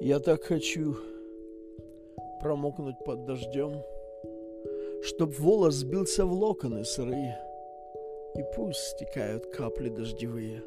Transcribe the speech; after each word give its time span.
Я 0.00 0.18
так 0.18 0.42
хочу 0.42 0.96
промокнуть 2.42 3.02
под 3.04 3.24
дождем, 3.24 3.82
Чтоб 5.02 5.32
волос 5.38 5.76
сбился 5.76 6.26
в 6.26 6.32
локоны 6.32 6.84
сырые, 6.84 7.38
И 8.34 8.42
пусть 8.54 8.78
стекают 8.78 9.46
капли 9.46 9.88
дождевые 9.88 10.62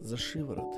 За 0.00 0.16
шиворот 0.16 0.74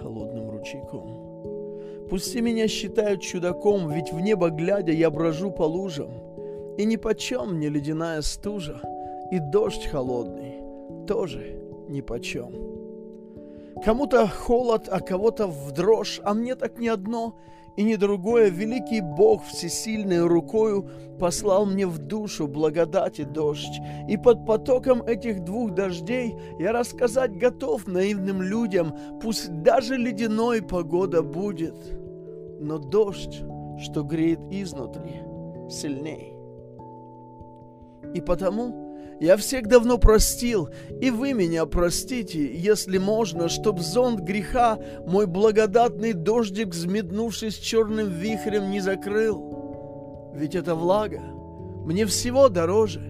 холодным 0.00 0.50
ручейком. 0.50 2.08
Пусть 2.08 2.26
все 2.26 2.40
меня 2.40 2.66
считают 2.68 3.20
чудаком, 3.20 3.90
Ведь 3.90 4.10
в 4.10 4.20
небо 4.20 4.48
глядя 4.48 4.92
я 4.92 5.10
брожу 5.10 5.50
по 5.50 5.64
лужам, 5.64 6.10
И 6.78 6.86
нипочем 6.86 7.56
мне 7.56 7.68
ледяная 7.68 8.22
стужа, 8.22 8.80
И 9.30 9.38
дождь 9.38 9.86
холодный 9.86 10.62
тоже 11.06 11.60
нипочем. 11.88 12.87
Кому-то 13.84 14.26
холод, 14.26 14.88
а 14.90 15.00
кого-то 15.00 15.46
в 15.46 15.72
дрожь, 15.72 16.20
а 16.24 16.34
мне 16.34 16.54
так 16.54 16.78
ни 16.78 16.88
одно 16.88 17.34
и 17.76 17.84
ни 17.84 17.94
другое. 17.94 18.50
Великий 18.50 19.00
Бог 19.00 19.44
всесильной 19.44 20.26
рукою 20.26 20.88
послал 21.20 21.64
мне 21.64 21.86
в 21.86 21.98
душу 21.98 22.48
благодати 22.48 23.22
дождь. 23.22 23.80
И 24.08 24.16
под 24.16 24.44
потоком 24.46 25.02
этих 25.02 25.44
двух 25.44 25.72
дождей 25.74 26.34
я 26.58 26.72
рассказать 26.72 27.36
готов 27.36 27.86
наивным 27.86 28.42
людям, 28.42 28.94
пусть 29.22 29.62
даже 29.62 29.96
ледяной 29.96 30.60
погода 30.62 31.22
будет, 31.22 31.76
но 32.60 32.78
дождь, 32.78 33.42
что 33.80 34.02
греет 34.02 34.40
изнутри, 34.50 35.22
сильней. 35.70 36.34
И 38.14 38.20
потому 38.20 38.87
я 39.20 39.36
всех 39.36 39.66
давно 39.66 39.98
простил, 39.98 40.70
и 41.00 41.10
вы 41.10 41.32
меня 41.32 41.66
простите, 41.66 42.54
если 42.54 42.98
можно, 42.98 43.48
чтоб 43.48 43.80
зонт 43.80 44.20
греха 44.20 44.78
мой 45.06 45.26
благодатный 45.26 46.12
дождик, 46.12 46.68
взметнувшись 46.68 47.56
черным 47.56 48.08
вихрем, 48.08 48.70
не 48.70 48.80
закрыл. 48.80 50.32
Ведь 50.34 50.54
это 50.54 50.74
влага. 50.74 51.20
Мне 51.20 52.06
всего 52.06 52.48
дороже, 52.48 53.00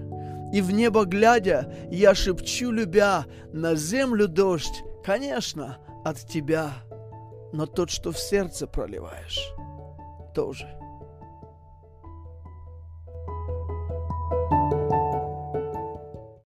и 0.53 0.63
в 0.63 0.71
небо 0.71 1.05
глядя, 1.05 1.75
я 1.91 2.15
шепчу, 2.15 2.71
любя, 2.71 3.27
на 3.53 3.75
землю 3.75 4.29
дождь, 4.29 4.83
конечно, 5.05 5.79
от 6.05 6.19
тебя, 6.27 6.71
но 7.53 7.67
тот, 7.67 7.91
что 7.91 8.13
в 8.13 8.19
сердце 8.19 8.67
проливаешь, 8.67 9.53
тоже 10.35 10.78